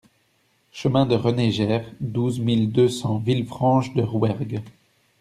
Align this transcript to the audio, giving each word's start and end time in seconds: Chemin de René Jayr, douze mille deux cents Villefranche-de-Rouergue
Chemin 0.71 1.05
de 1.05 1.13
René 1.13 1.51
Jayr, 1.51 1.85
douze 1.99 2.39
mille 2.39 2.71
deux 2.71 2.89
cents 2.89 3.19
Villefranche-de-Rouergue 3.19 4.63